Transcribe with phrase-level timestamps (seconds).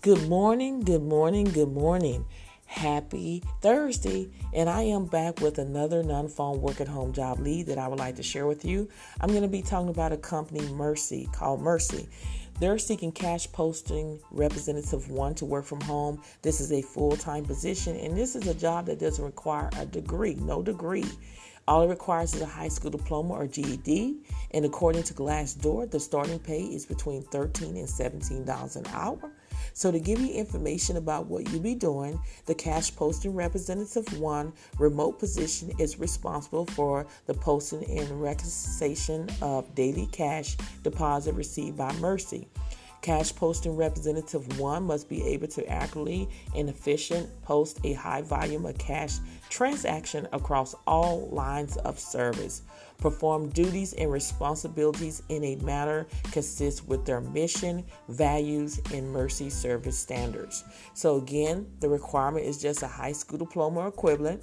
[0.00, 2.24] Good morning, good morning, good morning.
[2.66, 7.66] Happy Thursday, and I am back with another non phone work at home job lead
[7.66, 8.88] that I would like to share with you.
[9.20, 12.08] I'm going to be talking about a company, Mercy, called Mercy.
[12.60, 16.22] They're seeking cash posting representative one to work from home.
[16.42, 19.84] This is a full time position, and this is a job that doesn't require a
[19.84, 21.06] degree, no degree.
[21.66, 24.18] All it requires is a high school diploma or GED.
[24.52, 29.32] And according to Glassdoor, the starting pay is between 13 and $17 an hour.
[29.72, 34.52] So, to give you information about what you'll be doing, the cash posting representative one
[34.78, 41.92] remote position is responsible for the posting and reconciliation of daily cash deposit received by
[41.94, 42.48] Mercy.
[43.00, 48.66] Cash posting representative one must be able to accurately and efficient post a high volume
[48.66, 52.62] of cash transaction across all lines of service.
[52.98, 59.96] Perform duties and responsibilities in a manner consistent with their mission, values, and mercy service
[59.96, 60.64] standards.
[60.94, 64.42] So again, the requirement is just a high school diploma or equivalent.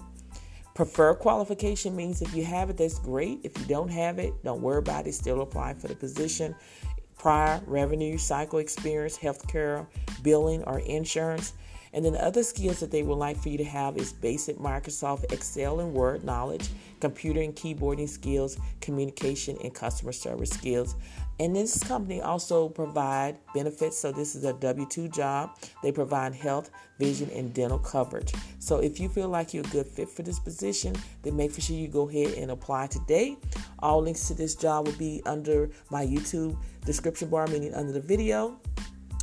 [0.74, 3.40] Preferred qualification means if you have it, that's great.
[3.44, 5.14] If you don't have it, don't worry about it.
[5.14, 6.56] Still apply for the position
[7.18, 9.88] prior revenue cycle experience, healthcare,
[10.24, 11.54] billing, or insurance.
[11.94, 14.58] And then the other skills that they would like for you to have is basic
[14.58, 16.68] Microsoft Excel and Word knowledge,
[17.00, 20.96] computer and keyboarding skills, communication and customer service skills.
[21.40, 23.98] And this company also provide benefits.
[23.98, 25.58] So this is a W-2 job.
[25.84, 28.34] They provide health, vision, and dental coverage.
[28.60, 31.76] So if you feel like you're a good fit for this position, then make sure
[31.76, 33.38] you go ahead and apply today.
[33.80, 38.02] All links to this job will be under my YouTube description bar, meaning under the
[38.02, 38.60] video.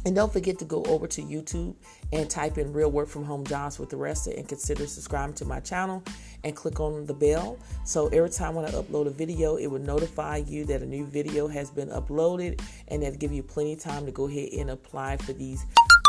[0.04, 1.76] And don't forget to go over to YouTube
[2.12, 4.84] and type in real work from home jobs with the rest of it and consider
[4.86, 6.02] subscribing to my channel
[6.42, 7.56] and click on the bell.
[7.84, 11.06] So every time when I upload a video, it will notify you that a new
[11.06, 14.70] video has been uploaded and that'll give you plenty of time to go ahead and
[14.70, 15.64] apply for these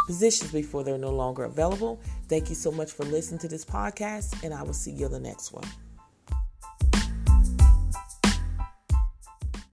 [0.07, 2.01] positions before they're no longer available.
[2.29, 5.12] Thank you so much for listening to this podcast, and I will see you on
[5.12, 5.66] the next one.